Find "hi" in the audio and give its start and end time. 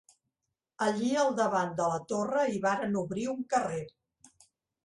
2.55-2.63